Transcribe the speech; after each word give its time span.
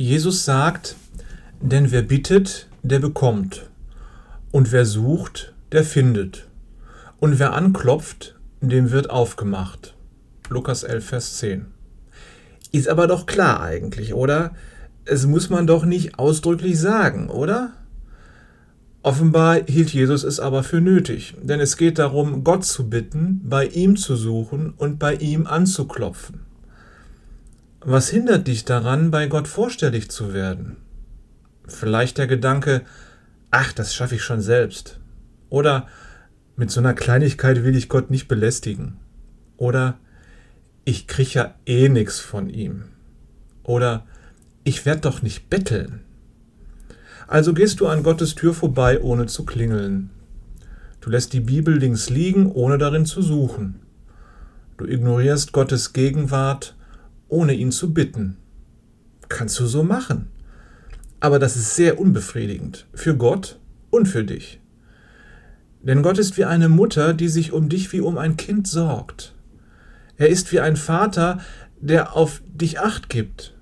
Jesus 0.00 0.44
sagt, 0.44 0.94
denn 1.60 1.90
wer 1.90 2.02
bittet, 2.02 2.68
der 2.84 3.00
bekommt, 3.00 3.68
und 4.52 4.70
wer 4.70 4.86
sucht, 4.86 5.54
der 5.72 5.82
findet, 5.82 6.46
und 7.18 7.40
wer 7.40 7.52
anklopft, 7.52 8.36
dem 8.60 8.92
wird 8.92 9.10
aufgemacht. 9.10 9.96
Lukas 10.50 10.84
11, 10.84 11.04
Vers 11.04 11.38
10. 11.38 11.66
Ist 12.70 12.88
aber 12.88 13.08
doch 13.08 13.26
klar 13.26 13.60
eigentlich, 13.60 14.14
oder? 14.14 14.52
Es 15.04 15.26
muss 15.26 15.50
man 15.50 15.66
doch 15.66 15.84
nicht 15.84 16.16
ausdrücklich 16.16 16.78
sagen, 16.78 17.28
oder? 17.28 17.72
Offenbar 19.02 19.62
hielt 19.66 19.92
Jesus 19.92 20.22
es 20.22 20.38
aber 20.38 20.62
für 20.62 20.80
nötig, 20.80 21.34
denn 21.42 21.58
es 21.58 21.76
geht 21.76 21.98
darum, 21.98 22.44
Gott 22.44 22.64
zu 22.64 22.88
bitten, 22.88 23.40
bei 23.42 23.66
ihm 23.66 23.96
zu 23.96 24.14
suchen 24.14 24.74
und 24.76 25.00
bei 25.00 25.16
ihm 25.16 25.48
anzuklopfen. 25.48 26.47
Was 27.80 28.08
hindert 28.08 28.48
dich 28.48 28.64
daran, 28.64 29.12
bei 29.12 29.28
Gott 29.28 29.46
vorstellig 29.46 30.10
zu 30.10 30.34
werden? 30.34 30.78
Vielleicht 31.66 32.18
der 32.18 32.26
Gedanke, 32.26 32.82
ach, 33.50 33.72
das 33.72 33.94
schaffe 33.94 34.16
ich 34.16 34.22
schon 34.22 34.40
selbst. 34.40 34.98
Oder 35.48 35.86
mit 36.56 36.72
so 36.72 36.80
einer 36.80 36.94
Kleinigkeit 36.94 37.62
will 37.62 37.76
ich 37.76 37.88
Gott 37.88 38.10
nicht 38.10 38.26
belästigen. 38.26 38.96
Oder 39.56 39.98
ich 40.84 41.06
kriege 41.06 41.30
ja 41.34 41.54
eh 41.66 41.88
nichts 41.88 42.18
von 42.18 42.50
ihm. 42.50 42.84
Oder 43.62 44.06
ich 44.64 44.84
werde 44.84 45.02
doch 45.02 45.22
nicht 45.22 45.48
betteln. 45.48 46.00
Also 47.28 47.54
gehst 47.54 47.78
du 47.78 47.86
an 47.86 48.02
Gottes 48.02 48.34
Tür 48.34 48.54
vorbei, 48.54 49.00
ohne 49.00 49.26
zu 49.26 49.44
klingeln. 49.44 50.10
Du 51.00 51.10
lässt 51.10 51.32
die 51.32 51.40
Bibel 51.40 51.76
links 51.76 52.10
liegen, 52.10 52.50
ohne 52.50 52.76
darin 52.76 53.06
zu 53.06 53.22
suchen. 53.22 53.80
Du 54.78 54.84
ignorierst 54.84 55.52
Gottes 55.52 55.92
Gegenwart, 55.92 56.74
ohne 57.28 57.54
ihn 57.54 57.72
zu 57.72 57.92
bitten. 57.92 58.36
Kannst 59.28 59.58
du 59.60 59.66
so 59.66 59.82
machen. 59.82 60.28
Aber 61.20 61.38
das 61.38 61.56
ist 61.56 61.74
sehr 61.74 61.98
unbefriedigend, 61.98 62.86
für 62.94 63.16
Gott 63.16 63.58
und 63.90 64.06
für 64.06 64.24
dich. 64.24 64.60
Denn 65.82 66.02
Gott 66.02 66.18
ist 66.18 66.36
wie 66.36 66.44
eine 66.44 66.68
Mutter, 66.68 67.14
die 67.14 67.28
sich 67.28 67.52
um 67.52 67.68
dich 67.68 67.92
wie 67.92 68.00
um 68.00 68.18
ein 68.18 68.36
Kind 68.36 68.66
sorgt. 68.66 69.34
Er 70.16 70.28
ist 70.28 70.52
wie 70.52 70.60
ein 70.60 70.76
Vater, 70.76 71.40
der 71.80 72.16
auf 72.16 72.42
dich 72.48 72.80
acht 72.80 73.08
gibt. 73.08 73.54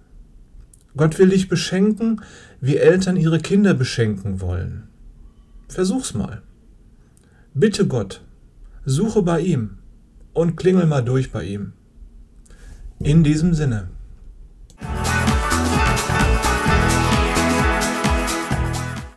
Gott 0.97 1.19
will 1.19 1.29
dich 1.29 1.49
beschenken, 1.49 2.23
wie 2.61 2.79
Eltern 2.79 3.17
ihre 3.17 3.39
Kinder 3.39 3.75
beschenken 3.75 4.41
wollen. 4.41 4.89
Versuch's 5.69 6.15
mal. 6.15 6.43
Bitte 7.53 7.87
Gott, 7.87 8.23
suche 8.85 9.23
bei 9.23 9.41
ihm 9.41 9.79
und 10.33 10.57
klingel 10.57 10.87
mal 10.87 11.03
durch 11.03 11.33
bei 11.33 11.45
ihm. 11.45 11.73
In 13.01 13.23
diesem 13.23 13.53
Sinne. 13.53 13.89